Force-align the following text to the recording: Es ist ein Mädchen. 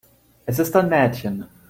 Es 0.47 0.57
ist 0.57 0.75
ein 0.75 0.89
Mädchen. 0.89 1.45